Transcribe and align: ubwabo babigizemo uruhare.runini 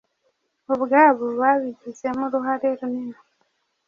ubwabo 0.73 1.25
babigizemo 1.39 2.23
uruhare.runini 2.37 3.19